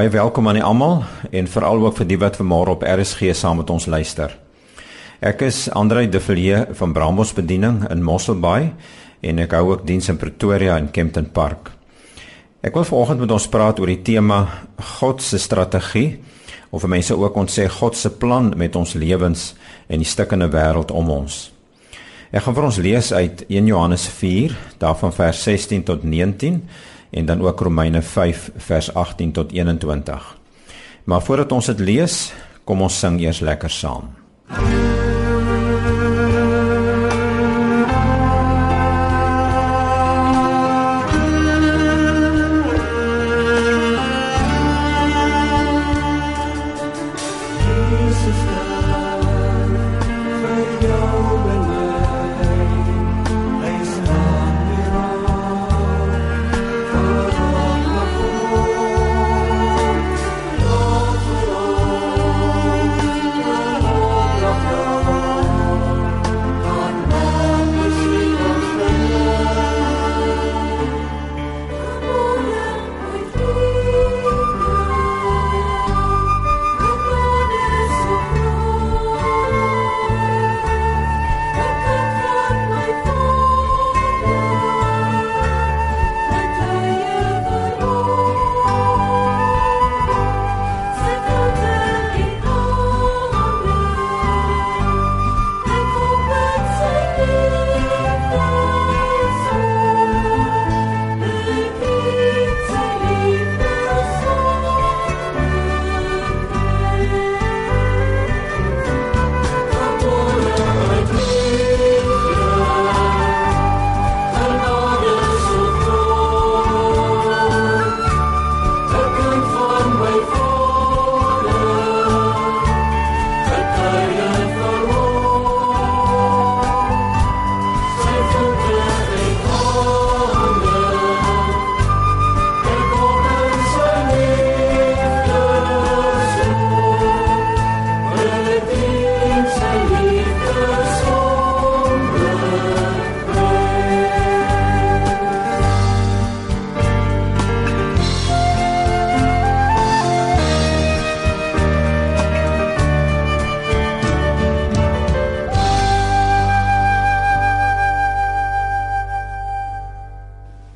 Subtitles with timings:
[0.00, 3.68] Baie welkom aan almal en veral ook vir die wat vanmôre op RSG saam met
[3.68, 4.32] ons luister.
[5.20, 8.70] Ek is Andrei De Villiers van Brambos Bediening in Mosselbaai
[9.20, 11.68] en ek hou ook diens in Pretoria en Kempton Park.
[12.64, 14.38] Ek wil vanoggend met ons praat oor die tema
[14.96, 16.22] God se strategie
[16.72, 19.50] of mense ook ons sê God se plan met ons lewens
[19.84, 21.50] en die stukkende wêreld om ons.
[22.32, 26.62] Ek gaan vir ons lees uit 1 Johannes 4, daarvan vers 16 tot 19
[27.10, 30.38] en dan ook Romeine 5 vers 18 tot 21.
[31.04, 32.32] Maar voordat ons dit lees,
[32.64, 34.10] kom ons sing eers lekker saam.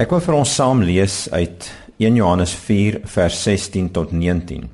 [0.04, 1.64] Ek wil vir ons saam lees uit
[1.96, 4.66] 1 Johannes 4 vers 16 tot 19.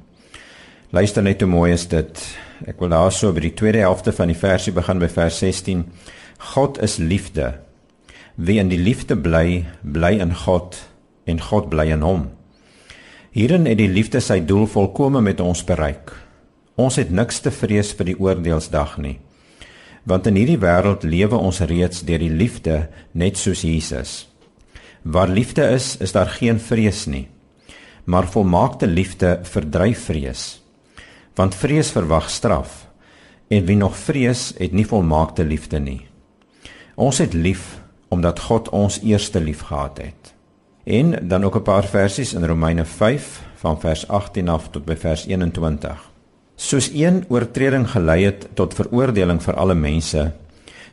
[0.90, 2.22] Luister net hoe mooi is dit.
[2.66, 5.84] Ek wil daarso by die tweede helfte van die versie begin by vers 16.
[6.50, 7.52] God is liefde.
[8.34, 10.80] Wie in die liefde bly, bly in God
[11.30, 12.24] en God bly in hom.
[13.30, 16.10] Hierin het die liefde sy doel volkome met ons bereik.
[16.74, 19.20] Ons het niks te vrees vir die oordeelsdag nie.
[20.10, 22.80] Want in hierdie wêreld lewe ons reeds deur die liefde
[23.14, 24.29] net soos Jesus.
[25.02, 27.28] Waar liefde is, is daar geen vrees nie.
[28.04, 30.62] Maar volmaakte liefde verdryf vrees.
[31.34, 32.88] Want vrees verwag straf
[33.48, 36.06] en wie nog vrees, het nie volmaakte liefde nie.
[36.94, 40.34] Ons het lief omdat God ons eerste lief gehad het.
[40.84, 44.96] En dan ook 'n paar versies in Romeine 5 van vers 18 af tot by
[44.96, 46.10] vers 21.
[46.56, 50.32] Soos een oortreding gelei het tot veroordeling vir alle mense,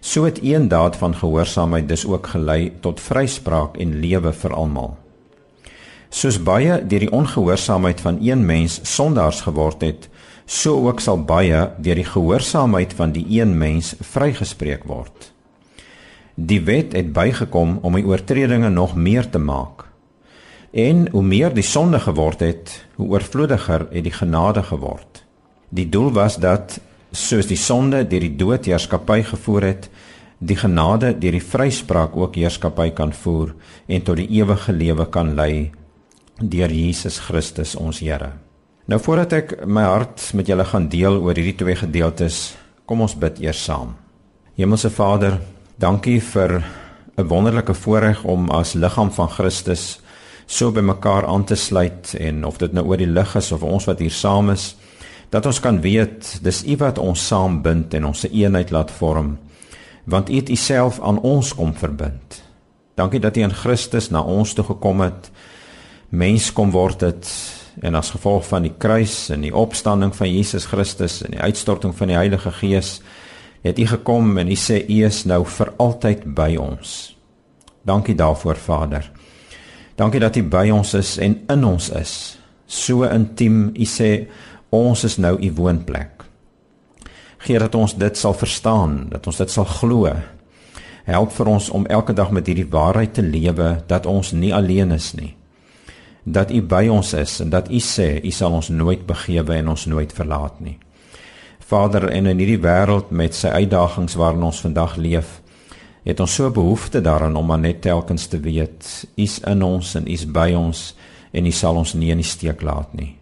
[0.07, 4.93] So het een daad van gehoorsaamheid dus ook gelei tot vryspraak en lewe vir almal.
[6.09, 10.07] Soos baie deur die ongehoorsaamheid van een mens sondaars geword het,
[10.45, 15.31] so ook sal baie deur die gehoorsaamheid van die een mens vrygespreek word.
[16.35, 19.89] Die wet het bygekom om die oortredinge nog meer te maak.
[20.71, 25.25] En hoe meer die sonde geword het, hoe oorvloediger het die genade geword.
[25.69, 26.79] Die doel was dat
[27.11, 29.89] soos die sonde deur die dood heerskappy gevoer het,
[30.39, 33.53] die genade deur die vryspraak ook heerskappy kan voer
[33.87, 35.71] en tot die ewige lewe kan lei
[36.37, 38.33] deur Jesus Christus ons Here.
[38.87, 42.55] Nou voordat ek my hart met julle gaan deel oor hierdie twee gedeeltes,
[42.85, 43.95] kom ons bid eers saam.
[44.55, 45.39] Hemelse Vader,
[45.77, 46.63] dankie vir
[47.17, 49.99] 'n wonderlike voorreg om as liggaam van Christus
[50.45, 53.63] so by mekaar aan te sluit en of dit nou oor die lig is of
[53.63, 54.75] ons wat hier saam is,
[55.29, 59.37] dat ons kan weet dis U wat ons saambind en ons 'n eenheid laat vorm
[60.07, 62.41] want U het Uself aan ons kom verbind.
[62.95, 65.29] Dankie dat U in Christus na ons toe gekom het,
[66.09, 67.29] mens kom word het
[67.83, 71.93] en as gevolg van die kruis en die opstanding van Jesus Christus en die uitstorting
[71.95, 72.97] van die Heilige Gees
[73.61, 76.95] het U gekom en U sê U is nou vir altyd by ons.
[77.85, 79.11] Dankie daarvoor Vader.
[79.99, 82.17] Dankie dat U by ons is en in ons is
[82.67, 84.27] So intiem, U sê
[84.75, 86.16] ons is nou U woonplek.
[87.37, 90.09] Geer dat ons dit sal verstaan, dat ons dit sal glo.
[91.07, 94.91] Help vir ons om elke dag met hierdie waarheid te lewe dat ons nie alleen
[94.91, 95.35] is nie.
[96.23, 99.69] Dat U by ons is en dat U sê U sal ons nooit begewe en
[99.71, 100.75] ons nooit verlaat nie.
[101.67, 105.41] Vader, en in hierdie wêreld met sy uitdagings waarin ons vandag leef,
[106.07, 108.87] het ons so behoefte daaraan om maar net telkens te weet,
[109.19, 110.93] U's in ons en U's by ons
[111.31, 113.13] en U sal ons nie in die steek laat nie.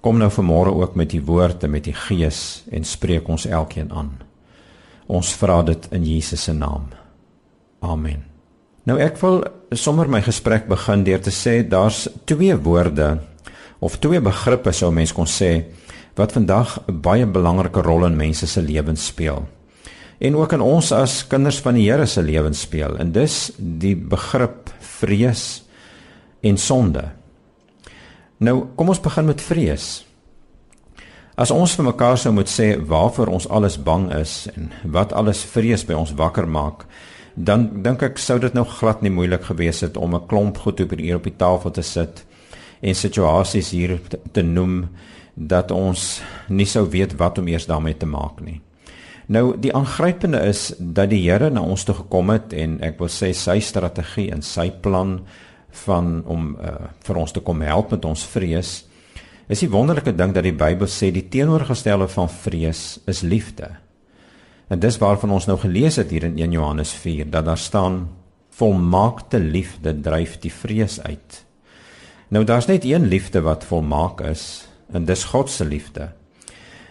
[0.00, 3.92] Kom nou vanmôre ook met U woord en met U gees en spreek ons elkeen
[3.92, 4.12] aan.
[5.06, 6.88] Ons vra dit in Jesus se naam.
[7.80, 8.24] Amen.
[8.84, 9.42] Nou ek wil
[9.76, 13.18] sommer my gesprek begin deur te sê daar's twee woorde
[13.78, 15.68] of twee begrippe sou mens kon sê
[16.16, 19.46] wat vandag 'n baie belangrike rol in mense se lewens speel
[20.18, 22.96] en ook in ons as kinders van die Here se lewens speel.
[22.98, 25.62] En dis die begrip vrees
[26.42, 27.04] en sonde.
[28.38, 29.86] Nou, kom ons begin met vrees.
[31.38, 35.42] As ons vir mekaar sou moet sê waarvoor ons alles bang is en wat alles
[35.46, 36.84] vrees by ons wakker maak,
[37.34, 40.80] dan dink ek sou dit nou glad nie moeilik gewees het om 'n klomp goed
[40.80, 42.24] op hier op die tafel te sit
[42.80, 44.00] en situasies hier
[44.32, 44.88] te noem
[45.34, 48.60] dat ons nie sou weet wat om eers daarmee te maak nie.
[49.26, 53.08] Nou die aangrypende is dat die Here na ons toe gekom het en ek wil
[53.08, 55.20] sê sy strategie en sy plan
[55.84, 56.74] van om uh,
[57.06, 58.72] vir ons te kom help met ons vrees
[59.48, 63.70] is die wonderlike ding dat die Bybel sê die teenoorgestelde van vrees is liefde.
[64.68, 68.02] En dis waarvan ons nou gelees het hier in 1 Johannes 4 dat daar staan
[68.58, 71.44] volmaakte liefde dryf die vrees uit.
[72.28, 76.10] Nou daar's net een liefde wat volmaak is en dis God se liefde.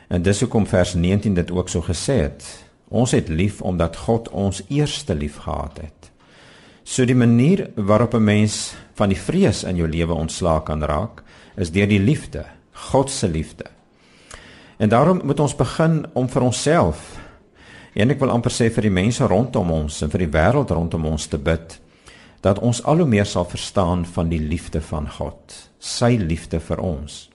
[0.07, 2.45] En dis hoekom vers 19 dit ook so gesê het.
[2.87, 5.96] Ons het lief omdat God ons eerste lief gehad het.
[6.87, 11.23] So die manier waarop 'n mens van die vrees in jou lewe ontslaak kan raak,
[11.55, 13.65] is deur die liefde, God se liefde.
[14.77, 17.17] En daarom moet ons begin om vir onsself
[17.93, 21.05] en ek wil amper sê vir die mense rondom ons en vir die wêreld rondom
[21.05, 21.79] ons te bid
[22.41, 26.79] dat ons al hoe meer sal verstaan van die liefde van God, sy liefde vir
[26.79, 27.29] ons.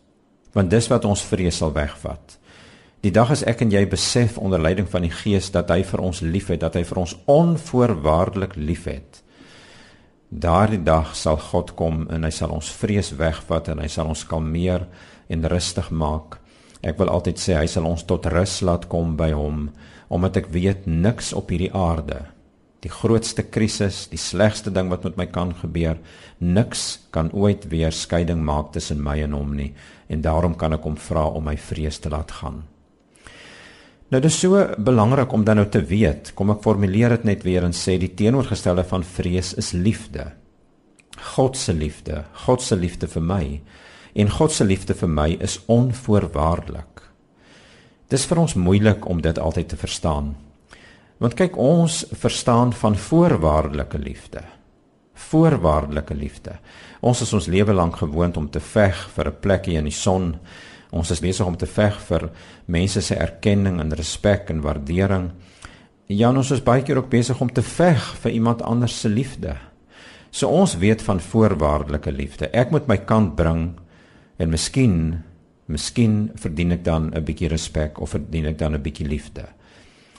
[0.52, 2.38] Want dis wat ons vrees sal wegvat.
[3.00, 6.00] Die dag as ek en jy besef onder leiding van die Gees dat hy vir
[6.00, 9.21] ons liefhet, dat hy vir ons onvoorwaardelik liefhet.
[10.32, 14.24] Daardie dag sal God kom en hy sal ons vrees wegvat en hy sal ons
[14.24, 14.86] kalmeer
[15.28, 16.38] en rustig maak.
[16.80, 19.66] Ek wil altyd sê hy sal ons tot rus laat kom by hom
[20.12, 22.22] omdat ek weet niks op hierdie aarde
[22.82, 26.00] die grootste krisis, die slegste ding wat met my kan gebeur,
[26.42, 29.70] niks kan ooit weer skeiding maak tussen my en hom nie
[30.10, 32.64] en daarom kan ek hom vra om my vrees te laat gaan.
[34.12, 36.34] Nou dis so belangrik om dan nou te weet.
[36.36, 40.26] Kom ek formuleer dit net weer en sê die teenoorgestelde van vrees is liefde.
[41.32, 43.44] God se liefde, God se liefde vir my
[44.12, 47.00] en God se liefde vir my is onvoorwaardelik.
[48.12, 50.34] Dis vir ons moeilik om dit altyd te verstaan.
[51.16, 54.42] Want kyk ons verstaan van voorwaardelike liefde.
[55.30, 56.58] Voorwaardelike liefde.
[57.00, 60.36] Ons is ons lewe lank gewoond om te veg vir 'n plekkie in die son
[60.92, 62.28] Ons is besig om te veg vir
[62.66, 65.30] mense se erkenning en respek en waardering.
[66.12, 69.56] Ja, ons is baie keer ook besig om te veg vir iemand anders se liefde.
[70.30, 72.48] So ons weet van voorwaardelike liefde.
[72.52, 73.70] Ek moet my kant bring
[74.38, 75.22] en miskien
[75.72, 79.48] miskien verdien ek dan 'n bietjie respek of verdien ek dan 'n bietjie liefde.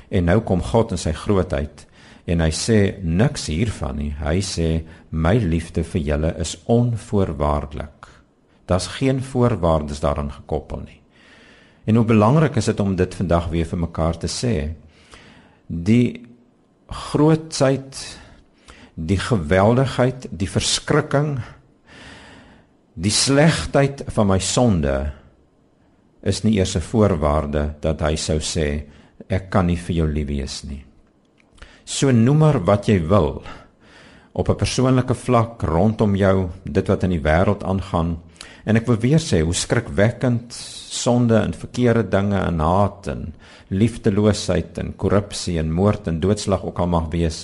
[0.09, 1.85] En nou kom God in sy grootheid
[2.25, 4.15] en hy sê niks hiervan nie.
[4.19, 8.02] Hy sê my liefde vir julle is onvoorwaardelik.
[8.65, 11.01] Daar's geen voorwaardes daaraan gekoppel nie.
[11.83, 14.71] En hoe belangrik is dit om dit vandag weer vir mekaar te sê?
[15.67, 16.23] Die
[16.87, 17.97] grootsheid,
[18.93, 21.41] die geweldigheid, die verskrikking,
[22.93, 24.95] die slegheid van my sonde
[26.23, 28.83] is nie eers 'n voorwaarde dat hy sou sê
[29.27, 30.85] ek kan nie vir jou lief wees nie.
[31.85, 33.43] So noem maar wat jy wil
[34.33, 38.19] op 'n persoonlike vlak rondom jou, dit wat in die wêreld aangaan,
[38.63, 43.25] En ek wil weer sê hoe skrikwekkend sonde en verkeerde dinge en haat en
[43.73, 47.43] liefdeloosheid en korrupsie en moord en doodslag ook al mag wees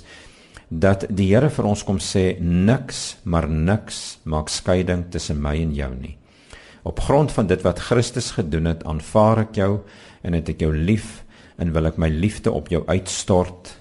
[0.69, 5.73] dat die Here vir ons kom sê niks maar niks maak skeiding tussen my en
[5.73, 6.15] jou nie.
[6.85, 9.71] Op grond van dit wat Christus gedoen het, aanvaar ek jou
[10.23, 11.23] en het ek jou lief
[11.59, 13.73] en wil ek my liefde op jou uitstort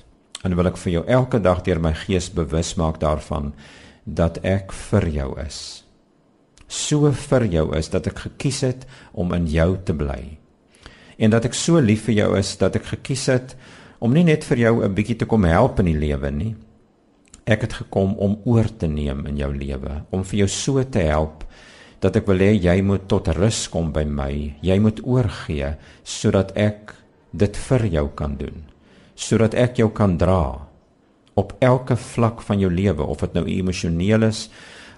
[0.42, 3.52] en wil ek vir jou elke dag deur my gees bewus maak daarvan
[4.04, 5.77] dat ek vir jou is
[6.68, 10.38] so vir jou is dat ek gekies het om in jou te bly.
[11.18, 13.56] En dat ek so lief vir jou is dat ek gekies het
[13.98, 16.54] om nie net vir jou 'n bietjie te kom help in die lewe nie.
[17.46, 21.00] Ek het gekom om oor te neem in jou lewe, om vir jou so te
[21.00, 21.44] help
[22.00, 24.54] dat ek wil hê jy moet tot rus kom by my.
[24.62, 26.94] Jy moet oorgee sodat ek
[27.32, 28.64] dit vir jou kan doen.
[29.14, 30.68] Sodat ek jou kan dra
[31.34, 34.48] op elke vlak van jou lewe, of dit nou emosioneel is,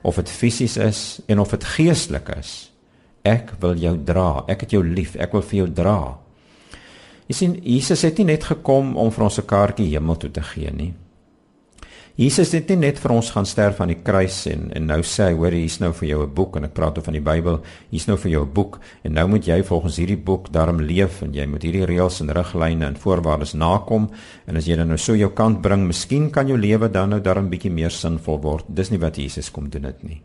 [0.02, 2.70] of dit fisies is en of dit geestelik is.
[3.22, 4.44] Ek wil jou dra.
[4.48, 5.16] Ek het jou lief.
[5.20, 5.98] Ek wil vir jou dra.
[7.28, 10.42] Jy sien, Jesus het nie net gekom om vir ons 'n kaartjie hemel toe te
[10.42, 10.94] gee nie.
[12.18, 15.28] Jesus het nie net vir ons gaan sterf aan die kruis en en nou sê
[15.28, 17.60] hy hoor hier's nou vir jou 'n boek en ek praat oor van die Bybel
[17.90, 21.22] hier's nou vir jou 'n boek en nou moet jy volgens hierdie boek daarom leef
[21.22, 24.10] en jy moet hierdie reëls en riglyne en voorwaardes nakom
[24.46, 27.20] en as jy dan nou so jou kant bring miskien kan jou lewe dan nou
[27.20, 28.64] daarom bietjie meer sinvol word.
[28.68, 30.22] Dis nie wat Jesus kom doen dit nie.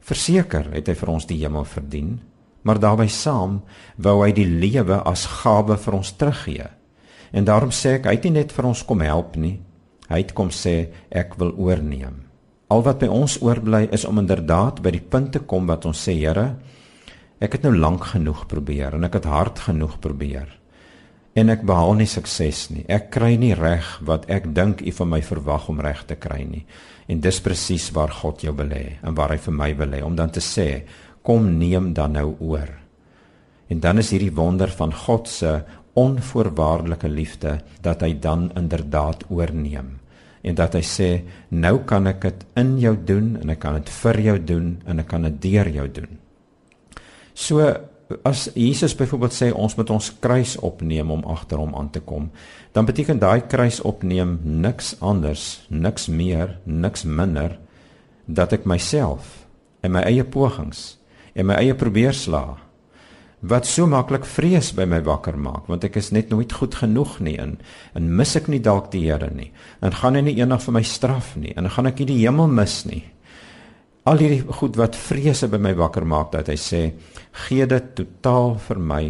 [0.00, 2.20] Verseker het hy vir ons die hemel verdien
[2.62, 3.62] maar daarbey saam
[3.96, 6.66] wou hy die lewe as gawe vir ons teruggee.
[7.32, 9.60] En daarom sê ek hy het nie net vir ons kom help nie
[10.10, 12.20] Hy het kom sê ek wil oorneem.
[12.72, 16.00] Al wat by ons oorbly is om inderdaad by die punt te kom wat ons
[16.06, 16.54] sê Here,
[17.44, 20.48] ek het nou lank genoeg probeer en ek het hard genoeg probeer.
[21.34, 22.84] En ek behaal nie sukses nie.
[22.86, 26.44] Ek kry nie reg wat ek dink U van my verwag om reg te kry
[26.46, 26.62] nie.
[27.10, 30.02] En dis presies waar God jou wil hê en waar hy vir my wil hê
[30.06, 30.84] om dan te sê,
[31.26, 32.70] kom neem dan nou oor.
[33.72, 35.56] En dan is hierdie wonder van God se
[35.94, 39.98] onvoorwaardelike liefde dat hy dan inderdaad oorneem
[40.44, 41.08] en dat hy sê
[41.56, 45.00] nou kan ek dit in jou doen en ek kan dit vir jou doen en
[45.00, 46.10] ek kan dit deur jou doen.
[47.32, 47.64] So
[48.28, 52.28] as Jesus byvoorbeeld sê ons moet ons kruis opneem om agter hom aan te kom,
[52.76, 57.56] dan beteken daai kruis opneem niks anders, niks meer, niks minder
[58.26, 59.46] dat ek myself
[59.84, 60.98] en my eie pogings
[61.34, 62.58] en my eie probeerslae
[63.44, 67.18] wat so maklik vrees by my wakker maak want ek is net nooit goed genoeg
[67.24, 67.58] nie en
[67.98, 69.50] en mis ek nie dalk die Here nie.
[69.84, 72.48] En gaan hy nie eendag vir my straf nie en gaan ek nie die hemel
[72.48, 73.02] mis nie.
[74.08, 76.82] Al hierdie goed wat vrese by my wakker maak dat hy sê
[77.44, 79.04] gee dit totaal vir my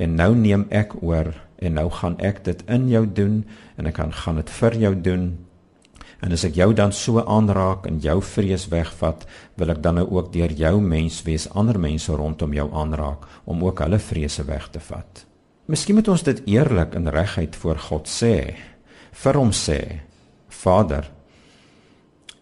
[0.00, 3.42] en nou neem ek oor en nou gaan ek dit in jou doen
[3.76, 5.30] en ek kan gaan dit vir jou doen
[6.20, 9.24] En as ek jou dan so aanraak en jou vrees wegvat,
[9.56, 13.64] wil ek dan nou ook deur jou mens wees ander mense rondom jou aanraak om
[13.64, 15.24] ook hulle vrese weg te vat.
[15.70, 18.34] Miskien moet ons dit eerlik en reguit voor God sê.
[19.22, 19.78] Vir hom sê:
[20.50, 21.08] Vader,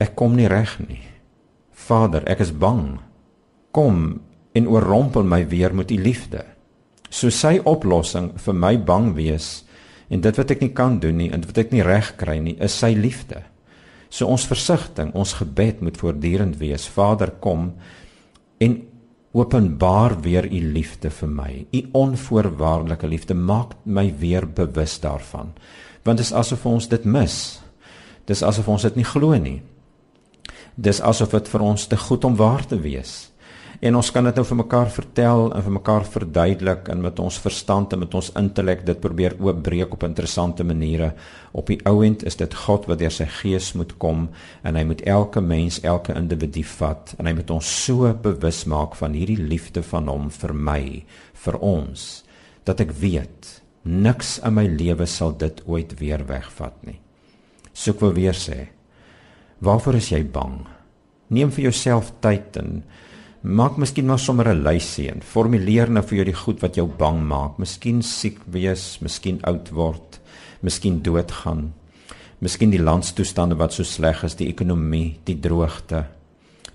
[0.00, 1.02] ek kom nie reg nie.
[1.70, 2.99] Vader, ek is bang.
[3.70, 4.20] Kom
[4.58, 6.42] en oorrompel my weer met u liefde.
[7.11, 9.62] So sy oplossing vir my bang wees
[10.08, 12.56] en dit wat ek nie kan doen nie en wat ek nie reg kry nie,
[12.64, 13.44] is sy liefde.
[14.09, 16.88] So ons versigtiging, ons gebed moet voortdurend wees.
[16.88, 17.73] Vader, kom
[18.59, 18.77] en
[19.37, 21.53] openbaar weer u liefde vir my.
[21.71, 25.53] U onvoorwaardelike liefde maak my weer bewus daarvan.
[26.03, 27.61] Want dit is asof ons dit mis.
[28.25, 29.61] Dis asof ons dit nie glo nie.
[30.75, 33.29] Dis asof dit vir ons te goed om waar te wees
[33.80, 37.38] en ons kan dit nou vir mekaar vertel en vir mekaar verduidelik en met ons
[37.44, 41.12] verstand en met ons intellek dit probeer oopbreek op interessante maniere.
[41.52, 44.26] Op die ouend is dit God wat deur sy gees moet kom
[44.66, 48.99] en hy moet elke mens, elke individu vat en hy moet ons so bewus maak
[48.99, 50.82] van hierdie liefde van hom vir my,
[51.47, 52.08] vir ons,
[52.66, 53.52] dat ek weet
[53.88, 56.99] niks in my lewe sal dit ooit weer wegvat nie.
[57.73, 58.73] So ek wil weer sê,
[59.62, 60.64] waarvoor is jy bang?
[61.30, 62.82] Neem vir jouself tyd en
[63.49, 66.87] Maak miskien maar sommer 'n lysie en formuleer nou vir jou die goed wat jou
[66.87, 67.59] bang maak.
[67.59, 70.21] Miskien siek wees, miskien oud word,
[70.61, 71.73] miskien doodgaan.
[72.40, 76.05] Miskien die landstoestande wat so sleg is, die ekonomie, die droogte.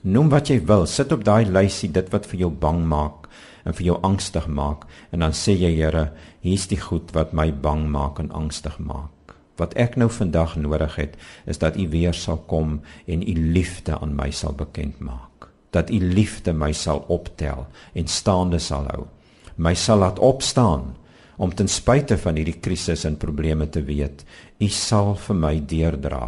[0.02, 3.30] Noem wat jy wil, sit op daai lysie dit wat vir jou bang maak
[3.66, 6.12] en vir jou angstig maak en dan sê jy Here,
[6.42, 9.36] hier's die goed wat my bang maak en angstig maak.
[9.58, 14.00] Wat ek nou vandag nodig het, is dat U weer sal kom en U liefde
[14.00, 15.33] aan my sal bekend maak
[15.74, 19.08] dat u liefde my sal optel en staande sal hou.
[19.56, 20.94] My sal laat opstaan
[21.38, 24.24] om ten spyte van hierdie krisis en probleme te weet,
[24.62, 26.26] u sal vir my deurdra.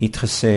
[0.00, 0.54] U het gesê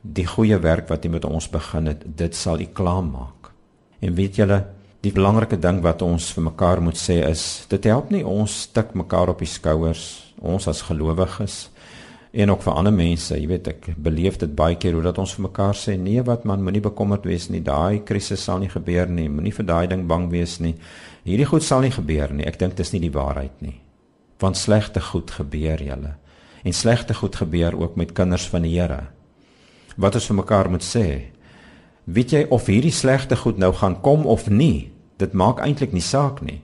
[0.00, 3.52] die goeie werk wat u met ons begin het, dit sal u klaarmaak.
[4.00, 4.62] En weet julle,
[5.04, 8.94] die belangrike ding wat ons vir mekaar moet sê is, dit help nie ons stik
[8.96, 11.68] mekaar op die skouers, ons as gelowiges
[12.32, 15.32] en ook vir ander mense, jy weet ek beleef dit baie keer hoe dat ons
[15.34, 19.10] vir mekaar sê nee wat man moenie bekommerd wees nie, daai krisis sal nie gebeur
[19.10, 20.76] nie, moenie vir daai ding bang wees nie.
[21.26, 22.46] Hierdie goed sal nie gebeur nie.
[22.46, 23.80] Ek dink dis nie die waarheid nie.
[24.40, 26.14] Want slegte goed gebeur julle.
[26.62, 29.08] En slegte goed gebeur ook met kinders van die Here.
[30.00, 31.06] Wat ons vir mekaar moet sê,
[32.06, 34.92] weet jy of hierdie slegte goed nou gaan kom of nie?
[35.18, 36.60] Dit maak eintlik nie saak nie.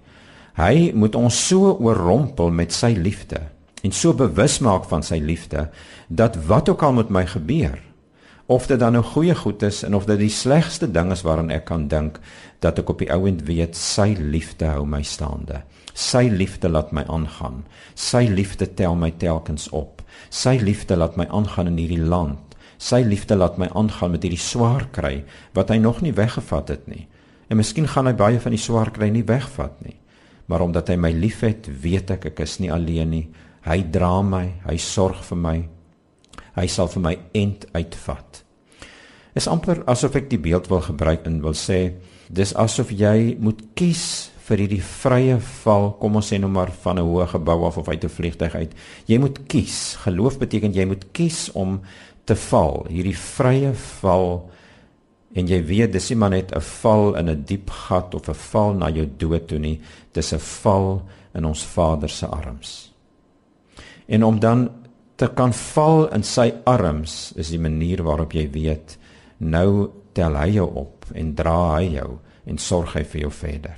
[0.57, 3.43] Hy moet ons so oorrompel met sy liefde
[3.87, 5.69] en so bewus maak van sy liefde
[6.09, 7.79] dat wat ook al met my gebeur
[8.47, 11.51] Of dit dan nou goeie goed is en of dit die slegste ding is waaraan
[11.51, 12.21] ek kan dink
[12.63, 15.65] dat ek op die ouend weet sy liefde hou my staande.
[15.99, 17.65] Sy liefde laat my aangaan.
[17.99, 20.05] Sy liefde tel my telkens op.
[20.31, 22.55] Sy liefde laat my aangaan in hierdie land.
[22.79, 25.25] Sy liefde laat my aangaan met hierdie swaar kry
[25.59, 27.09] wat hy nog nie weggevat het nie.
[27.51, 29.97] En miskien gaan hy baie van die swaar kry nie wegvat nie.
[30.47, 33.27] Maar omdat hy my liefhet, weet ek ek is nie alleen nie.
[33.67, 35.57] Hy dra my, hy sorg vir my.
[36.55, 38.43] Hy sal vir my end uitvat.
[39.37, 41.99] Is amper asof ek die beeld wil gebruik en wil sê,
[42.31, 46.99] dis asof jy moet kies vir hierdie vrye val, kom ons sê nou maar van
[46.99, 48.73] 'n hoë gebou af of uit 'n vliegtyg uit.
[49.07, 49.97] Jy moet kies.
[50.07, 51.81] Geloof beteken jy moet kies om
[52.25, 54.51] te val, hierdie vrye val
[55.35, 58.35] en jy weet dis nie maar net 'n val in 'n diep gat of 'n
[58.35, 59.81] val na jou dood toe nie,
[60.13, 61.03] dis 'n val
[61.35, 62.96] in ons Vader se arms.
[64.07, 64.69] En om dan
[65.17, 68.99] te kan val in sy arms is die manier waarop jy weet
[69.39, 72.11] nou tel hy jou op en dra hy jou
[72.47, 73.77] en sorg hy vir jou verder.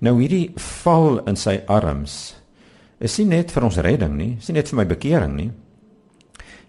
[0.00, 0.50] Nou hierdie
[0.82, 2.18] val in sy arms
[3.00, 5.50] is nie net vir ons redding nie, is nie net vir my bekering nie,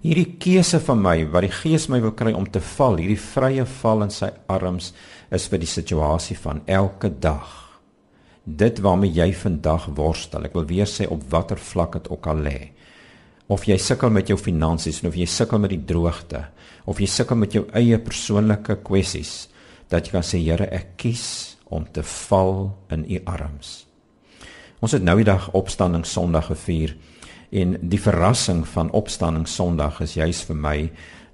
[0.01, 3.65] hierdie keuse van my wat die Gees my wil kry om te val, hierdie vrye
[3.81, 4.91] val in sy arms
[5.33, 7.70] is vir die situasie van elke dag.
[8.43, 10.47] Dit waarmee jy vandag worstel.
[10.49, 12.59] Ek wil weer sê op watter vlak dit ook al lê.
[13.51, 16.47] Of jy sukkel met jou finansies of jy sukkel met die droogte
[16.89, 19.51] of jy sukkel met jou eie persoonlike kwessies,
[19.91, 23.85] dat jy kan sê Here, ek kies om te val in u arms.
[24.81, 26.95] Ons het nou die dag opstanding Sondag gevier.
[27.51, 30.77] En die verrassing van opstanding Sondag is juis vir my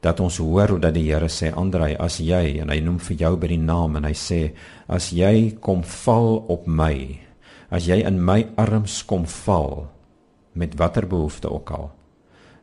[0.02, 3.18] dat ons hoor hoe dat die Here sê Andrei as jy en hy noem vir
[3.24, 4.42] jou by die naam en hy sê
[4.88, 7.20] as jy kom val op my
[7.74, 9.88] as jy in my arms kom val
[10.58, 11.92] met watter behoefte ook al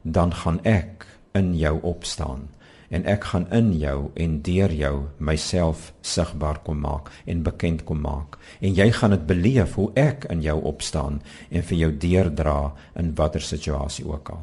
[0.04, 2.48] dan gaan ek in jou opstaan
[2.94, 8.04] en ek gaan in jou en deur jou myself sigbaar kom maak en bekend kom
[8.04, 11.20] maak en jy gaan dit beleef hoe ek in jou opstaan
[11.50, 12.58] en vir jou deurdra
[13.00, 14.42] in watter situasie ook al.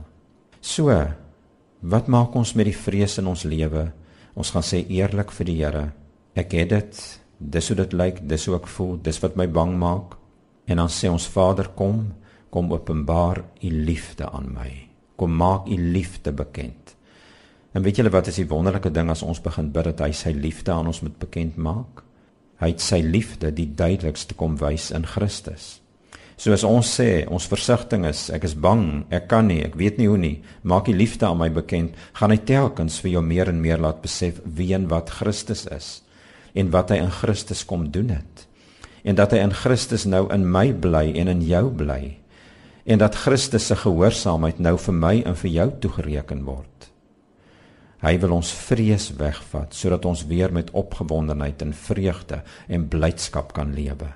[0.62, 0.92] So,
[1.82, 3.90] wat maak ons met die vrees in ons lewe?
[4.38, 5.86] Ons gaan sê eerlik vir die Here,
[6.38, 7.02] ek het dit,
[7.42, 10.16] dis hoe dit lyk, dis hoe ek voel, dis wat my bang maak.
[10.70, 12.06] En dan sê ons Vader kom,
[12.54, 14.70] kom openbaar u liefde aan my.
[15.18, 16.96] Kom maak u liefde bekend.
[17.74, 20.34] En weet julle wat is die wonderlike ding as ons begin bid dat hy sy
[20.36, 22.04] liefde aan ons moet bekend maak?
[22.62, 25.81] Hy het sy liefde die duidelikste kom wys in Christus.
[26.42, 30.08] Soos ons sê, ons versigtiging is, ek is bang, ek kan nie, ek weet nie
[30.10, 33.60] hoe nie, maak die liefde aan my bekend, gaan hy telkens vir jou meer en
[33.62, 36.00] meer laat besef wie en wat Christus is
[36.58, 38.48] en wat hy in Christus kom doen het.
[39.06, 42.18] En dat hy in Christus nou in my bly en in jou bly.
[42.90, 46.90] En dat Christus se gehoorsaamheid nou vir my en vir jou toegereken word.
[48.02, 53.78] Hy wil ons vrees wegvat sodat ons weer met opgewondenheid en vreugde en blydskap kan
[53.78, 54.10] lewe.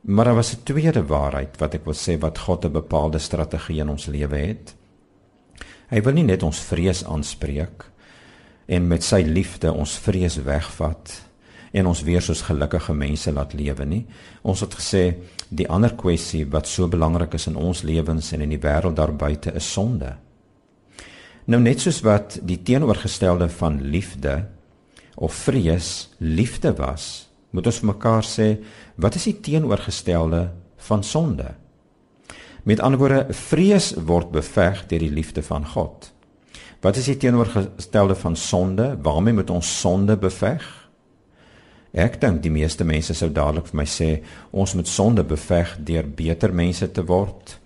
[0.00, 3.80] Maar daar was 'n tweede waarheid wat ek wil sê wat God 'n bepaalde strategie
[3.80, 4.74] in ons lewe het.
[5.88, 7.90] Hy wil nie net ons vrees aanspreek
[8.66, 11.22] en met sy liefde ons vrees wegvat
[11.70, 14.06] en ons weer soos gelukkige mense laat lewe nie.
[14.42, 15.14] Ons het gesê
[15.48, 19.14] die ander kwessie wat so belangrik is in ons lewens en in die wêreld daar
[19.16, 20.16] buite is sonde.
[21.44, 24.44] Nou net soos wat die teenoorgestelde van liefde
[25.16, 28.48] of vrees liefde was, moet ons vir mekaar sê,
[28.96, 30.50] wat is die teenoorgestelde
[30.86, 31.54] van sonde?
[32.64, 36.10] Met ander woorde, vrees word beveg deur die liefde van God.
[36.80, 38.94] Wat is die teenoorgestelde van sonde?
[39.02, 40.64] Waarmee moet ons sonde beveg?
[41.90, 44.10] Ek dink die meeste mense sou dadelik vir my sê
[44.54, 47.56] ons moet sonde beveg deur beter mense te word,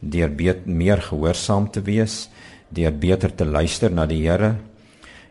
[0.00, 0.32] deur
[0.66, 2.26] meer gehoorsaam te wees,
[2.74, 4.56] deur beter te luister na die Here.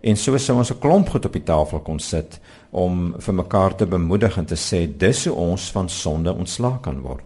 [0.01, 2.39] En so sou ons 'n klomp goed op die tafel kon sit
[2.77, 7.01] om vir mekaar te bemoedig en te sê dis hoe ons van sonde ontslae kan
[7.01, 7.25] word.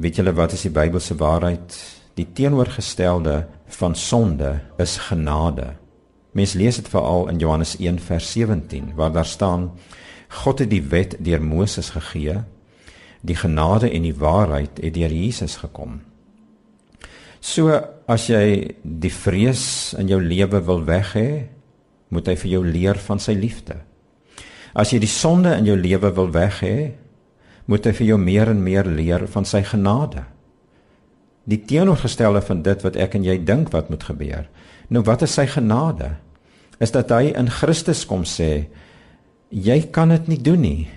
[0.00, 1.76] Weet julle wat is die Bybelse waarheid?
[2.18, 3.44] Die teenoorgestelde
[3.78, 5.74] van sonde is genade.
[6.34, 9.70] Mens lees dit veral in Johannes 1 vers 17 waar daar staan
[10.42, 12.40] God het die wet deur Moses gegee.
[13.22, 16.00] Die genade en die waarheid het deur Jesus gekom.
[17.44, 17.76] So
[18.10, 21.30] as jy die vrees in jou lewe wil weg hê,
[22.08, 23.78] moet hy vir jou leer van sy liefde.
[24.74, 26.76] As jy die sonde in jou lewe wil weg hê,
[27.70, 30.24] moet hy vir jou meer en meer leer van sy genade.
[31.48, 34.48] Die teenoorgestelde van dit wat ek en jy dink wat moet gebeur.
[34.92, 36.16] Nou wat is sy genade?
[36.82, 38.66] Is dat hy in Christus kom sê
[39.54, 40.88] jy kan dit nie doen nie.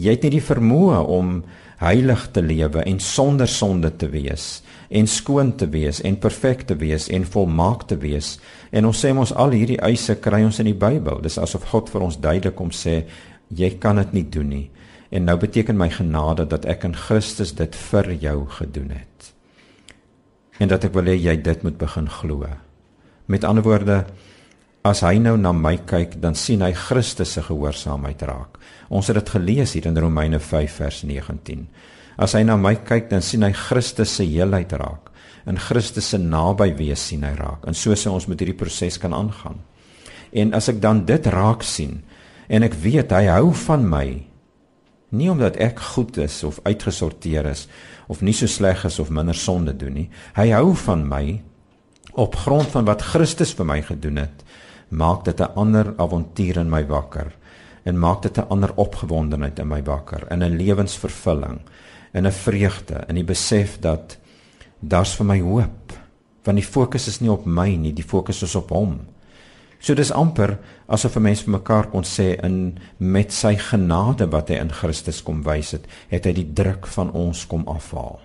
[0.00, 1.40] Jy het nie die vermoë om
[1.80, 4.60] heilig te lewe en sonder sonde te wees
[4.90, 8.34] en skoon te wees en perfek te wees en volmaak te wees.
[8.70, 11.18] En ons sê mos al hierdie eise kry ons in die Bybel.
[11.22, 13.02] Dis asof God vir ons duidelik kom sê
[13.50, 14.66] jy kan dit nie doen nie.
[15.10, 19.32] En nou beteken my genade dat ek in Christus dit vir jou gedoen het.
[20.62, 22.46] En dat ek wil hê jy dit moet begin glo.
[23.26, 24.04] Met ander woorde,
[24.86, 28.60] as hy nou na my kyk, dan sien hy Christus se gehoorsaamheid raak.
[28.88, 31.66] Ons het dit gelees hier in Romeine 5 vers 19.
[32.20, 35.09] As hy na my kyk, dan sien hy Christus se heelheid raak.
[35.46, 37.66] In Christus se naby wees sien hy raak.
[37.66, 39.60] En so sê ons met hierdie proses kan aangaan.
[40.32, 42.02] En as ek dan dit raak sien
[42.50, 44.06] en ek weet hy hou van my,
[45.10, 47.66] nie omdat ek goed is of uitgesorteer is
[48.10, 50.08] of nie so sleg is of minder sonde doen nie.
[50.36, 51.24] Hy hou van my
[52.18, 54.44] op grond van wat Christus vir my gedoen het.
[54.90, 57.32] Maak dit 'n ander avontuur in my wakker
[57.84, 61.60] en maak dit 'n ander opgewondenheid in my wakker in 'n lewensvervulling
[62.12, 64.18] in 'n vreugde in die besef dat
[64.80, 65.96] daar's vir my hoop
[66.44, 69.00] want die fokus is nie op my nie die fokus is op hom.
[69.80, 74.48] So dis amper asof 'n mens vir mekaar kon sê in met sy genade wat
[74.48, 78.20] hy in Christus kom wys het het hy die druk van ons kom afhaal.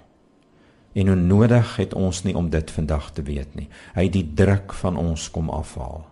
[0.95, 3.69] En hoe nodig het ons nie om dit vandag te weet nie.
[3.95, 6.05] Hy het die druk van ons kom afhaal.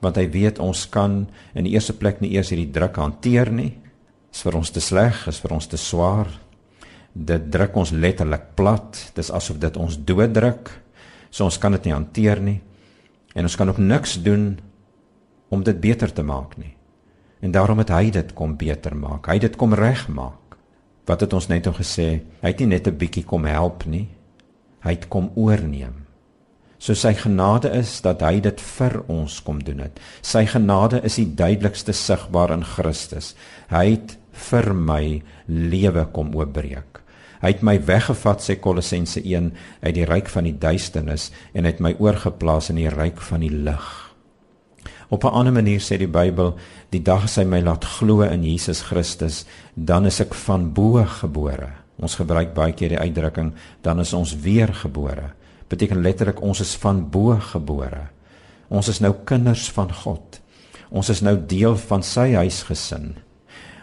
[0.00, 3.78] Want hy weet ons kan in die eerste plek nie eers hierdie druk hanteer nie.
[4.32, 6.28] Is vir ons te sleg is vir ons te swaar
[7.18, 8.98] dit druk ons letterlik plat.
[9.14, 10.70] Dis asof dit ons dooddruk.
[11.30, 12.60] So ons kan dit nie hanteer nie.
[13.34, 14.58] En ons kan ook niks doen
[15.48, 16.74] om dit beter te maak nie.
[17.40, 19.28] En daarom het hy dit kom beter maak.
[19.28, 20.58] Hy het dit kom regmaak.
[21.08, 22.20] Wat het ons net nou gesê?
[22.42, 24.08] Hy het nie net 'n bietjie kom help nie.
[24.80, 26.06] Hy het kom oorneem.
[26.78, 29.98] So sy genade is dat hy dit vir ons kom doen het.
[30.22, 33.34] Sy genade is die duidelikste sigbaar in Christus.
[33.68, 37.02] Hy het vir my lewe kom oopbreek.
[37.38, 41.80] Hy het my weggevat sê Kolossense 1 uit die ryk van die duisternis en het
[41.80, 43.88] my oorgeplaas in die ryk van die lig.
[45.08, 46.56] Op 'n ander manier sê die Bybel,
[46.90, 51.04] die dag as hy my laat glo in Jesus Christus, dan is ek van bo
[51.04, 51.70] gebore.
[51.98, 55.32] Ons gebruik baie keer die uitdrukking dan is ons weer gebore.
[55.68, 58.08] Beteken letterlik ons is van bo gebore.
[58.68, 60.40] Ons is nou kinders van God.
[60.90, 63.16] Ons is nou deel van sy huisgesin.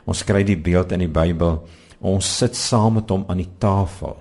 [0.05, 1.67] Ons kry die beeld in die Bybel
[1.99, 4.17] Ons sit saam met hom aan die tafel.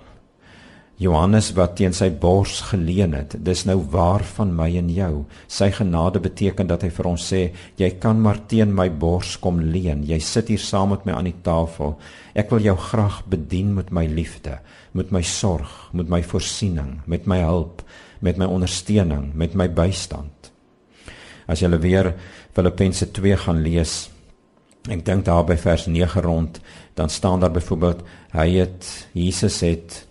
[0.95, 5.25] Johannes wat teen sy bors geleen het, dis nou waar van my en jou.
[5.51, 7.41] Sy genade beteken dat hy vir ons sê,
[7.75, 10.05] jy kan maar teen my bors kom leen.
[10.07, 11.97] Jy sit hier saam met my aan die tafel.
[12.31, 14.61] Ek wil jou graag bedien met my liefde,
[14.95, 17.83] met my sorg, met my voorsiening, met my hulp,
[18.23, 20.53] met my ondersteuning, met my bystand.
[21.45, 22.13] As jy weer
[22.55, 24.05] Filippense 2 gaan lees,
[24.87, 26.61] ek dink daar by vers 9 rond
[26.95, 30.01] dan staan daar byvoorbeeld hy het Jesus het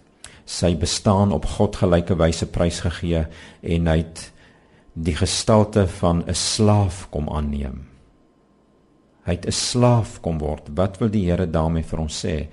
[0.44, 3.24] sy bestaan op God gelyke wyse prysgegee
[3.64, 4.28] en hy het
[4.94, 7.88] die gestalte van 'n slaaf kom aanneem.
[9.24, 10.68] Hy het 'n slaaf kom word.
[10.74, 12.48] Wat wil die Here daarmee vir ons sê?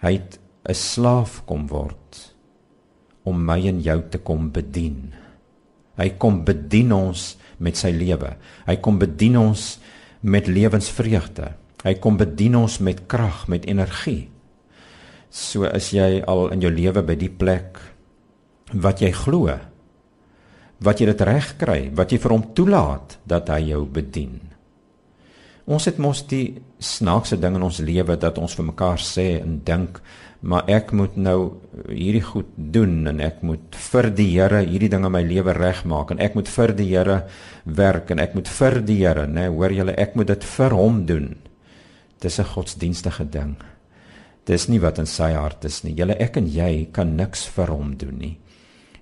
[0.00, 0.38] Hy het
[0.68, 2.34] 'n slaaf kom word
[3.22, 5.12] om my en jou te kom bedien.
[5.96, 8.36] Hy kom bedien ons met sy lewe.
[8.66, 9.78] Hy kom bedien ons
[10.20, 11.54] met lewensvreugde.
[11.84, 14.30] Hy kom bedien ons met krag, met energie.
[15.28, 17.80] So is jy al in jou lewe by die plek
[18.72, 19.52] wat jy glo.
[20.84, 24.40] Wat jy dit reg kry, wat jy vir hom toelaat dat hy jou bedien.
[25.64, 29.62] Ons het mos die snaakse ding in ons lewe dat ons vir mekaar sê en
[29.64, 30.00] dink,
[30.44, 31.38] maar ek moet nou
[31.88, 36.12] hierdie goed doen en ek moet vir die Here hierdie ding in my lewe regmaak
[36.12, 37.22] en ek moet vir die Here
[37.64, 40.76] werk en ek moet vir die Here, nê, nee, hoor julle, ek moet dit vir
[40.76, 41.32] hom doen.
[42.24, 43.56] Dis 'n godsdienstige ding.
[44.44, 45.94] Dis nie wat in sy hart is nie.
[45.94, 48.38] Julle ek en jy kan niks vir hom doen nie.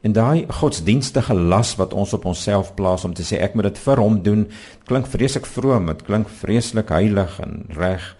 [0.02, 3.78] En daai godsdienstige las wat ons op onsself plaas om te sê ek moet dit
[3.78, 4.48] vir hom doen,
[4.86, 8.16] klink vreeslik vroom, dit klink vreeslik heilig en reg.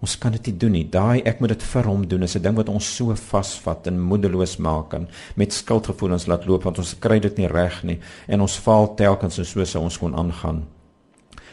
[0.00, 0.84] Ons kan dit nie doen nie.
[0.88, 4.00] Daai ek moet dit vir hom doen is 'n ding wat ons so vasvat en
[4.00, 8.40] moedeloos maak en met skuldgevoelens laat loop want ons kry dit nie reg nie en
[8.40, 10.66] ons faal telkens en so sou ons kon aangaan.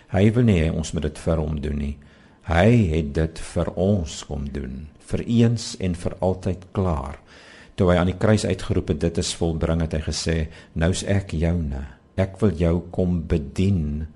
[0.08, 1.98] Hy wil nie ons moet dit vir hom doen nie.
[2.44, 7.22] Hy het dit vir ons kom doen, vir eens en vir altyd klaar.
[7.80, 10.36] Toe hy aan die kruis uitgeroep het dit is volbring het hy gesê,
[10.76, 11.86] nou's ek joune.
[12.20, 14.10] Ek wil jou kom bedien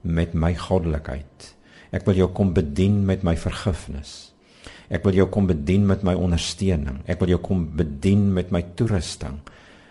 [0.00, 1.50] met my goddelikheid.
[1.94, 4.32] Ek wil jou kom bedien met my vergifnis.
[4.88, 7.02] Ek wil jou kom bedien met my ondersteuning.
[7.04, 9.42] Ek wil jou kom bedien met my toerusting.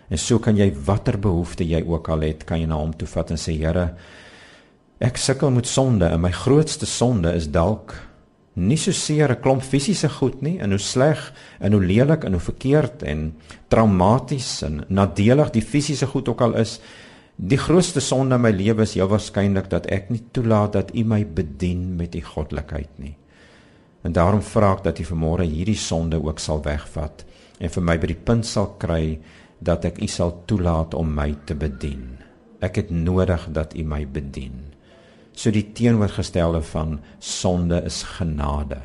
[0.10, 3.08] En so kan jy watter behoefte jy ook al het, kan jy na hom toe
[3.14, 3.92] vat en sê Here,
[5.04, 7.92] Ek sukkel met sonde en my grootste sonde is dalk
[8.54, 12.32] Nie so seer 'n klomp fisiese goed nie, en hoe sleg en hoe lelik en
[12.32, 13.34] hoe verkeerd en
[13.68, 16.80] traumaties en nadelig die fisiese goed ook al is.
[17.36, 21.04] Die grootste sonde in my lewe is heel waarskynlik dat ek nie toelaat dat U
[21.04, 23.18] my bedien met U goddelikheid nie.
[24.04, 27.26] En daarom vra ek dat U vanmôre hierdie sonde ook sal wegvat
[27.60, 29.20] en vir my by die punt sal kry
[29.60, 32.20] dat ek U sal toelaat om my te bedien.
[32.62, 34.74] Ek het nodig dat U my bedien.
[35.34, 38.82] So die teenoorgestelde van sonde is genade.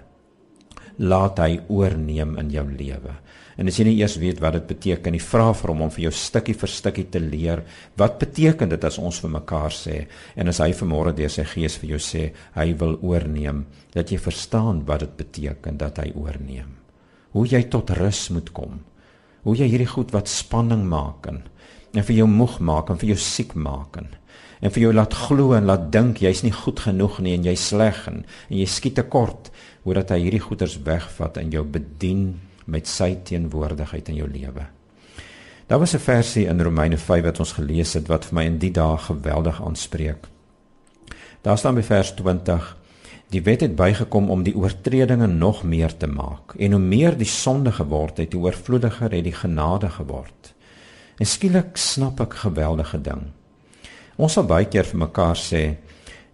[0.99, 3.15] Laat hy oorneem in jou lewe.
[3.59, 6.05] En as jy nie eers weet wat dit beteken nie, vra vir hom om vir
[6.09, 7.65] jou stukkie vir stukkie te leer
[7.99, 9.97] wat beteken dit as ons vir mekaar sê
[10.39, 14.19] en as hy vanmôre deur sy gees vir jou sê hy wil oorneem, dat jy
[14.23, 16.77] verstaan wat dit beteken dat hy oorneem.
[17.35, 18.79] Hoe jy tot rus moet kom
[19.49, 21.43] hoe jy hierdie goed wat spanning maak en,
[21.95, 24.11] en vir jou moeg maak en vir jou siek maak en,
[24.61, 27.69] en vir jou laat glo en laat dink jy's nie goed genoeg nie en jy's
[27.71, 32.41] sleg en, en jy skiet tekort hoe dat hy hierdie goeders wegvat en jou bedien
[32.67, 34.67] met sy teenwoordigheid in jou lewe.
[35.69, 38.59] Daar was 'n versie in Romeine 5 wat ons gelees het wat vir my in
[38.59, 40.29] die dae geweldig aanspreek.
[41.43, 42.77] Daar staan by vers 20
[43.29, 47.29] Die wet het bygekom om die oortredinge nog meer te maak en hoe meer die
[47.29, 50.55] sonde geword het, hoe oorvloediger het die genade geword.
[51.19, 53.27] En skielik snap ek geweldige ding.
[54.19, 55.77] Ons sal baie keer vir mekaar sê,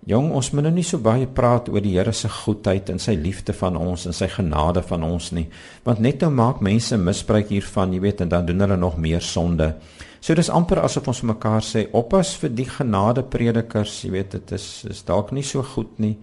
[0.06, 3.12] "Jong, ons moet nou nie so baie praat oor die Here se goedheid en sy
[3.14, 5.48] liefde van ons en sy genade van ons nie,
[5.84, 9.20] want net nou maak mense misbruik hiervan, jy weet, en dan doen hulle nog meer
[9.20, 9.74] sonde."
[10.20, 14.30] So dis amper asof ons vir mekaar sê, "Oppas vir die genade predikers, jy weet,
[14.30, 16.16] dit is is dalk nie so goed nie."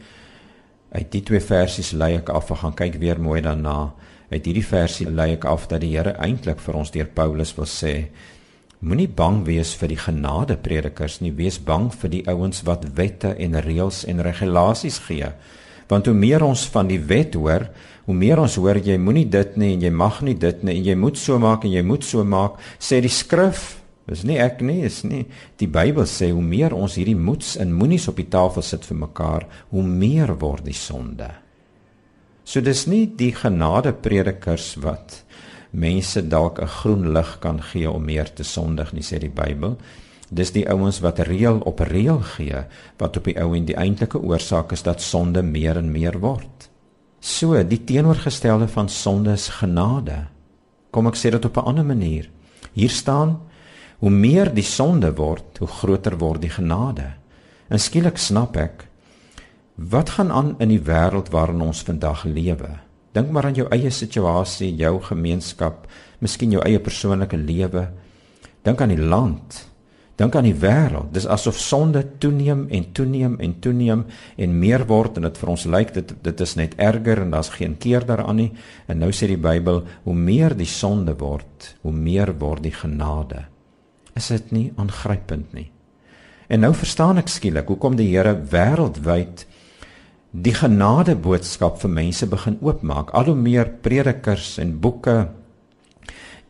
[0.91, 3.93] Uit die twee versies lei ek af, gaan kyk weer mooi daarna.
[4.31, 7.65] Uit hierdie versie lei ek af dat die Here eintlik vir ons deur Paulus wil
[7.65, 8.07] sê:
[8.81, 13.35] Moenie bang wees vir die genade predikers nie, wees bang vir die ouens wat wette
[13.37, 15.29] en reëls en regulasies gee.
[15.91, 17.67] Want hoe meer ons van die wet hoor,
[18.07, 20.89] hoe meer ons hoor jy moenie dit nie en jy mag nie dit nie en
[20.89, 23.77] jy moet so maak en jy moet so maak, sê die skrif
[24.09, 25.21] Dis nie ek nie, is nie.
[25.61, 28.97] Die Bybel sê hoe meer ons hierdie moeds en moenies op die tafel sit vir
[29.05, 31.29] mekaar, hoe meer word die sonde.
[32.43, 35.21] So dis nie die genade predikers wat
[35.71, 39.77] mense dalk 'n groen lig kan gee om meer te sondig nie, sê die Bybel.
[40.29, 42.63] Dis die ouens wat reël op reël gee
[42.97, 46.69] wat op die ou en die eintlike oorsaak is dat sonde meer en meer word.
[47.19, 50.27] So, die teenoorgestelde van sonde is genade.
[50.91, 52.29] Kom ek sê dit op 'n ander manier.
[52.73, 53.39] Hier staan
[54.01, 57.11] Hoe meer die sonde word, hoe groter word die genade.
[57.69, 58.87] En skielik snap ek
[59.91, 62.71] wat gaan aan in die wêreld waarin ons vandag lewe.
[63.15, 65.87] Dink maar aan jou eie situasie, jou gemeenskap,
[66.23, 67.89] miskien jou eie persoonlike lewe.
[68.63, 69.65] Dink aan die land.
[70.19, 71.11] Dink aan die wêreld.
[71.15, 74.05] Dis asof sonde toeneem en toeneem en toeneem
[74.37, 77.53] en meer word en dit vir ons lyk dit dit is net erger en daar's
[77.55, 78.51] geen keer daaraan nie.
[78.87, 83.47] En nou sê die Bybel, hoe meer die sonde word, hoe meer word die genade
[84.17, 85.69] is dit nie aangrypend nie.
[86.51, 89.45] En nou verstaan ek skielik hoekom die Here wêreldwyd
[90.31, 93.11] die genade boodskap vir mense begin oopmaak.
[93.13, 95.17] Al hoe meer predikers en boeke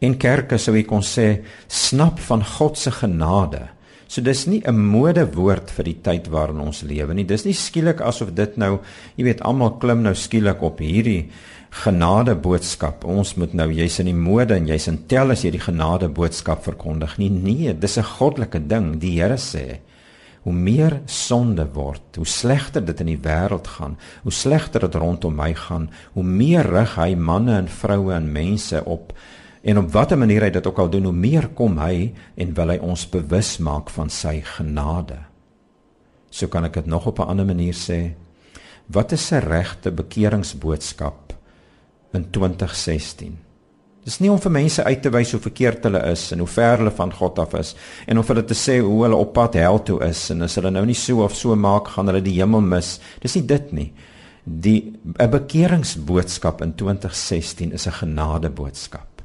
[0.02, 3.68] en kerke sou ek kon sê snap van God se genade.
[4.08, 7.24] So dis nie 'n modewoord vir die tyd waarin ons lewe nie.
[7.24, 8.80] Dis nie skielik asof dit nou,
[9.16, 11.30] jy weet, almal klim nou skielik op hierdie
[11.72, 13.06] genade boodskap.
[13.06, 16.10] Ons moet nou jy's in die mode en jy's in tel as jy die genade
[16.10, 17.18] boodskap verkondig.
[17.18, 19.00] Nie nee, dis 'n goddelike ding.
[19.00, 19.80] Die Here sê
[20.42, 25.36] hoe meer sonde word, hoe slegter dit in die wêreld gaan, hoe slegter dit rondom
[25.38, 29.14] my gaan, hoe meer rig hy manne en vroue en mense op
[29.62, 32.74] en op watter manier hy dit ook al doen, hoe meer kom hy en wil
[32.74, 35.20] hy ons bewus maak van sy genade.
[36.34, 38.16] So kan ek dit nog op 'n ander manier sê.
[38.88, 41.32] Wat is 'n regte bekeringsboodskap?
[42.12, 43.38] in 2016.
[44.02, 46.80] Dis nie om vir mense uit te wys hoe verkeerd hulle is en hoe ver
[46.82, 47.76] hulle van God af is
[48.10, 50.72] en of hulle te sê hoe hulle op pad hel toe is en as hulle
[50.74, 52.96] nou nie so of so maak gaan hulle die hemel mis.
[53.22, 53.92] Dis nie dit nie.
[54.44, 59.22] Die 'n bekeringsboodskap in 2016 is 'n genadeboodskap.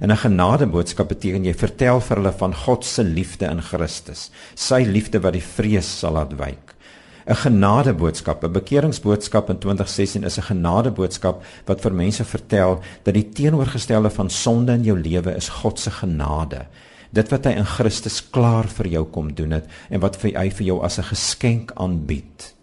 [0.00, 4.84] En 'n genadeboodskap beteken jy vertel vir hulle van God se liefde in Christus, sy
[4.84, 6.74] liefde wat die vrees sal laat wyk.
[7.28, 13.28] 'n genadeboodskap, 'n bekeringsboodskap in 2016 is 'n genadeboodskap wat vir mense vertel dat die
[13.28, 16.66] teenoorgestelde van sonde in jou lewe is God se genade.
[17.12, 20.50] Dit wat hy in Christus klaar vir jou kom doen het en wat vir hy
[20.50, 22.54] vir jou as 'n geskenk aanbied.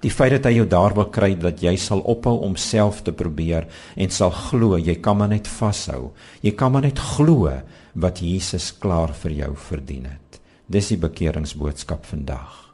[0.00, 3.12] Die feit dat hy jou daar wil kry dat jy sal ophou om self te
[3.12, 6.12] probeer en sal glo, jy kan maar net vashou.
[6.42, 7.62] Jy kan maar net glo
[7.94, 10.40] wat Jesus klaar vir jou verdien het.
[10.68, 12.65] Dis die bekeringsboodskap vandag.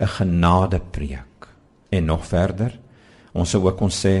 [0.00, 1.48] 'n genadepreek.
[1.88, 2.78] En nog verder,
[3.32, 4.14] Ons sou ook kon sê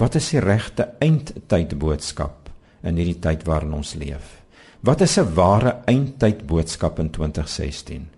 [0.00, 2.50] wat is die regte eindtyd boodskap
[2.86, 4.42] in hierdie tyd waarin ons leef?
[4.80, 8.08] Wat is 'n ware eindtyd boodskap in 2016?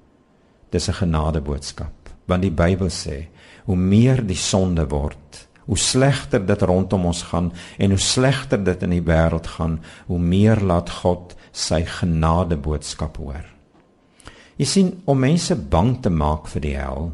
[0.70, 3.28] Dis 'n genade boodskap, want die Bybel sê
[3.64, 8.82] hoe meer die sonde word, hoe slegter dit rondom ons gaan en hoe slegter dit
[8.82, 13.57] in die wêreld gaan, hoe meer laat God sy genade boodskap hoor.
[14.58, 17.12] Jy sien, om mense bang te maak vir die hel,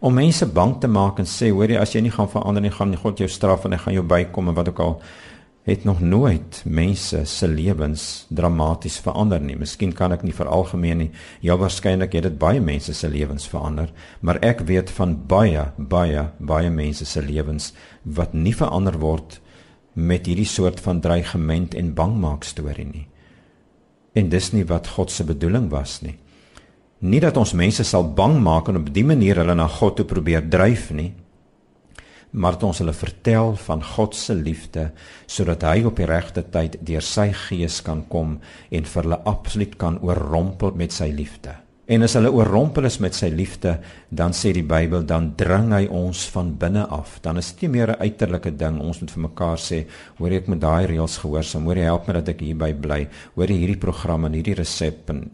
[0.00, 2.72] om mense bang te maak en sê hoor jy as jy nie gaan verander nie
[2.72, 4.94] gaan God jou straf en hy gaan jou bykom en wat ook al
[5.68, 9.58] het nog nooit mense se lewens dramaties verander nie.
[9.60, 11.10] Miskien kan ek nie veralgemeen nie.
[11.44, 16.30] Ja waarskynlik het dit baie mense se lewens verander, maar ek weet van baie baie
[16.38, 17.72] baie mense se lewens
[18.04, 19.40] wat nie verander word
[19.94, 23.09] met hierdie soort van dreigement en bangmaak storie nie.
[24.14, 26.18] En dis nie wat God se bedoeling was nie
[27.00, 30.04] nie dat ons mense sal bang maak en op dié manier hulle na God toe
[30.04, 31.14] probeer dryf nie
[32.30, 34.90] maar dat ons hulle vertel van God se liefde
[35.26, 38.36] sodat hy op die regte tyd deur sy gees kan kom
[38.70, 41.56] en vir hulle absoluut kan oorrompel met sy liefde.
[41.90, 43.72] En as hulle oorrompel is met sy liefde,
[44.14, 47.16] dan sê die Bybel, dan dring hy ons van binne af.
[47.24, 48.78] Dan is dit nie meer 'n uiterlike ding.
[48.80, 49.86] Ons moet vir mekaar sê,
[50.18, 51.64] hoor ek met daai reëls gehoorsaam.
[51.64, 53.08] Hoor jy help my dat ek hierby bly.
[53.34, 55.30] Hoor jy hierdie program en hierdie resep en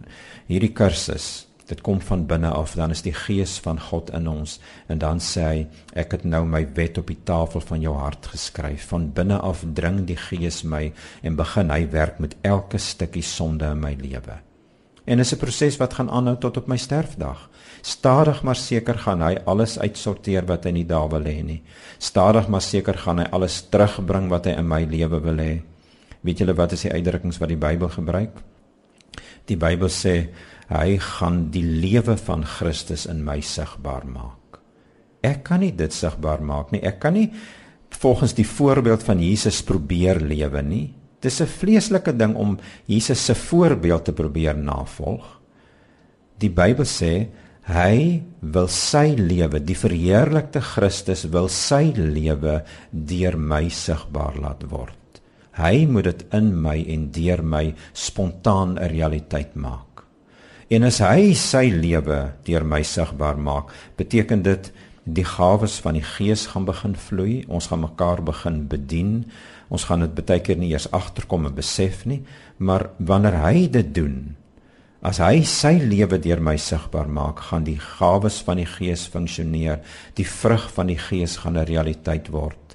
[0.49, 4.61] hierdie kursus dit kom van binne af dan is die gees van God in ons
[4.89, 5.67] en dan sê hy
[5.99, 9.65] ek het nou my wet op die tafel van jou hart geskryf van binne af
[9.75, 10.93] dring die gees my
[11.23, 14.46] en begin hy werk met elke stukkie sonde in my lewe
[15.07, 17.49] en is 'n proses wat gaan aanhou tot op my sterfdag
[17.83, 21.63] stadig maar seker gaan hy alles uitsorteer wat hy nie daar wil hê nie
[21.99, 25.63] stadig maar seker gaan hy alles terugbring wat hy in my lewe wil hê
[26.23, 28.43] weet julle wat is die uitdrukkings wat die Bybel gebruik
[29.47, 30.29] die Bybel sê
[30.73, 34.59] hy gaan die lewe van Christus in my sigbaar maak.
[35.23, 36.83] Ek kan nie dit sigbaar maak nie.
[36.87, 37.31] Ek kan nie
[37.97, 40.87] volgens die voorbeeld van Jesus probeer lewe nie.
[41.21, 45.41] Dis 'n vleeslike ding om Jesus se voorbeeld te probeer navolg.
[46.39, 47.29] Die Bybel sê
[47.67, 55.21] hy wil sy lewe, die verheerlikte Christus wil sy lewe deur my sigbaar laat word.
[55.57, 60.05] Hy moet dit in my en deur my spontaan 'n realiteit maak.
[60.69, 64.73] En as hy sy lewe deur my sigbaar maak, beteken dit
[65.07, 69.13] die gawes van die Gees gaan begin vloei, ons gaan mekaar begin bedien.
[69.71, 72.21] Ons gaan dit baie keer nie eers agterkom en besef nie,
[72.59, 74.37] maar wanneer hy dit doen,
[75.07, 79.83] as hy sy lewe deur my sigbaar maak, gaan die gawes van die Gees funksioneer.
[80.19, 82.66] Die vrug van die Gees gaan 'n realiteit word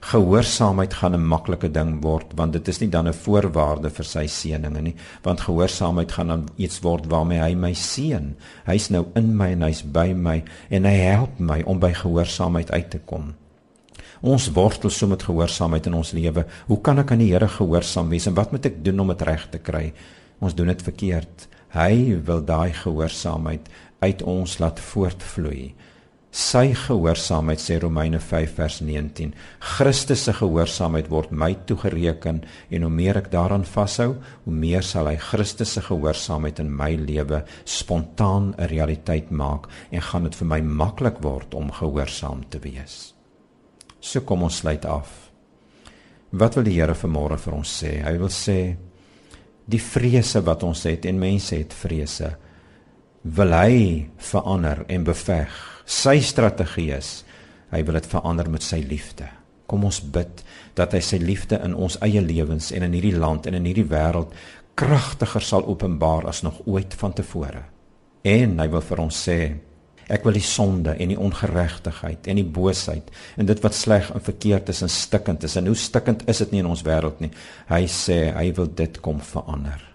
[0.00, 4.26] gehoorsaamheid gaan 'n maklike ding word want dit is nie dan 'n voorwaarde vir sy
[4.26, 8.34] seëninge nie want gehoorsaamheid gaan dan iets word waarmee hy my seën.
[8.64, 12.70] Hy's nou in my en hy's by my en hy help my om by gehoorsaamheid
[12.70, 13.34] uit te kom.
[14.20, 16.46] Ons wortel so met gehoorsaamheid in ons lewe.
[16.66, 19.22] Hoe kan ek aan die Here gehoorsaam wees en wat moet ek doen om dit
[19.22, 19.92] reg te kry?
[20.40, 21.48] Ons doen dit verkeerd.
[21.68, 23.68] Hy wil daai gehoorsaamheid
[24.00, 25.74] uit ons laat voortvloei
[26.30, 32.90] sy gehoorsaamheid sê Romeine 5 vers 19 Christus se gehoorsaamheid word my toegereken en hoe
[32.94, 34.12] meer ek daaraan vashou
[34.44, 40.00] hoe meer sal hy Christus se gehoorsaamheid in my lewe spontaan 'n realiteit maak en
[40.00, 43.14] gaan dit vir my maklik word om gehoorsaam te wees.
[44.00, 45.30] So kom ons sluit af.
[46.30, 48.02] Wat wil die Here vanmôre vir ons sê?
[48.04, 48.76] Hy wil sê
[49.66, 52.36] die vrese wat ons het en mense het vrese
[53.22, 57.20] wil hy verander en beveg sy strategie is
[57.70, 59.28] hy wil dit verander met sy liefde.
[59.70, 60.40] Kom ons bid
[60.78, 63.86] dat hy sy liefde in ons eie lewens en in hierdie land en in hierdie
[63.86, 64.32] wêreld
[64.80, 67.62] kragtiger sal openbaar as nog ooit vantevore.
[68.24, 69.38] En hy wil vir ons sê
[70.10, 74.24] ek wil die sonde en die ongeregtigheid en die boosheid en dit wat sleg en
[74.26, 77.30] verkeerd is en stikkend is en hoe stikkend is dit nie in ons wêreld nie.
[77.70, 79.89] Hy sê hy wil dit kom verander.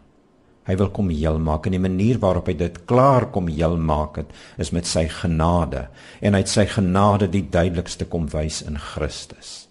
[0.66, 4.18] Hy wil kom heel maak en die manier waarop hy dit klaar kom heel maak
[4.18, 5.88] het is met sy genade
[6.22, 9.68] en hy het sy genade die duidelikste kom wys in Christus.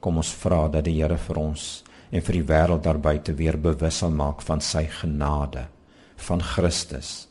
[0.00, 1.66] Kom ons vra dat die Here vir ons
[2.10, 5.66] en vir die wêreld daar buite weer bewus sal maak van sy genade
[6.28, 7.26] van Christus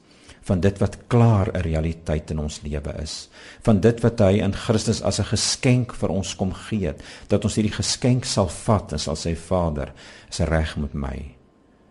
[0.49, 3.29] van dit wat klaar 'n realiteit in ons lewe is
[3.61, 6.93] van dit wat hy in Christus as 'n geskenk vir ons kom gee
[7.27, 9.93] dat ons hierdie geskenk sal vat en sal sê Vader
[10.29, 11.38] is reg met my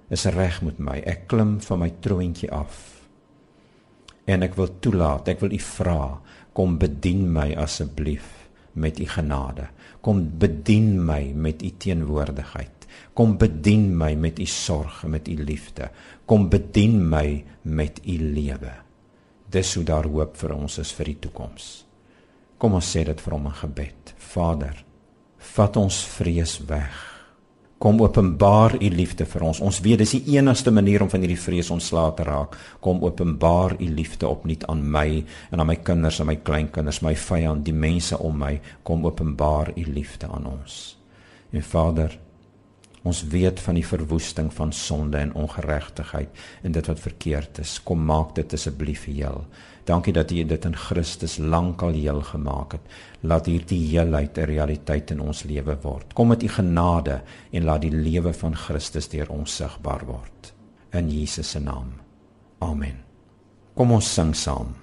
[0.09, 0.99] is reg met my.
[1.07, 2.99] Ek klim van my troontjie af.
[4.29, 6.03] En ek wil toelaat, ek wil u vra,
[6.57, 8.27] kom bedien my asseblief
[8.79, 9.69] met u genade.
[10.05, 12.87] Kom bedien my met u teenwoordigheid.
[13.15, 15.91] Kom bedien my met u sorg en met u liefde.
[16.27, 18.73] Kom bedien my met u lewe.
[19.51, 21.69] Dis hoe daar hoop vir ons is vir die toekoms.
[22.59, 24.15] Kom ons sê dit vir hom in gebed.
[24.33, 24.85] Vader,
[25.55, 27.18] vat ons vrees weg.
[27.79, 29.61] Kom openbaar u liefde vir ons.
[29.63, 32.57] Ons weet dis die enigste manier om van hierdie vrees ontslae te raak.
[32.83, 35.23] Kom openbaar u liefde opnuut aan my
[35.53, 38.57] en aan my kinders en my kleinkinders, my vyand, die mense om my.
[38.83, 40.97] Kom openbaar u liefde aan ons.
[41.55, 42.19] En Vader,
[43.03, 46.29] ons weet van die verwoesting van sonde en ongeregtigheid
[46.63, 47.79] en dit wat verkeerd is.
[47.83, 49.45] Kom maak dit asseblief heel.
[49.89, 52.81] Dankie dat U dit in Christus lankal heel gemaak het.
[53.21, 56.13] Laat hierdie heelheid 'n realiteit in ons lewe word.
[56.15, 60.53] Kom met U genade en laat die lewe van Christus deur ons sigbaar word.
[60.93, 61.93] In Jesus se naam.
[62.59, 62.99] Amen.
[63.75, 64.75] Kom ons sing saam.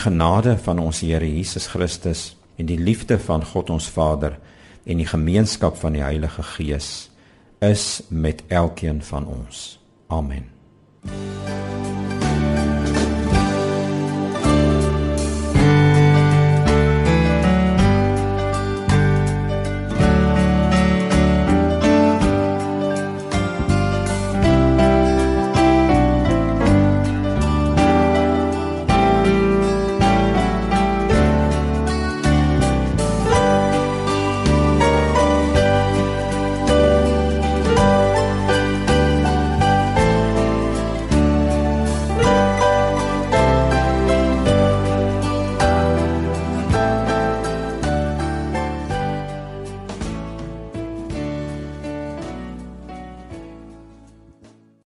[0.00, 4.38] Die genade van ons Here Jesus Christus en die liefde van God ons Vader
[4.88, 7.10] en die gemeenskap van die Heilige Gees
[7.60, 9.76] is met elkeen van ons.
[10.08, 10.48] Amen.